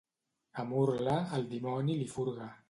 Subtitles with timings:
[0.63, 2.51] A Murla, el dimoni li furga.